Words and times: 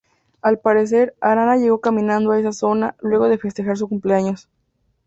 Al 0.41 0.57
parecer, 0.57 1.15
Arana 1.21 1.57
llegó 1.57 1.79
caminando 1.79 2.31
a 2.31 2.39
esa 2.39 2.53
zona 2.53 2.95
luego 3.01 3.29
de 3.29 3.37
festejar 3.37 3.77
su 3.77 3.87
cumpleaños. 3.87 4.49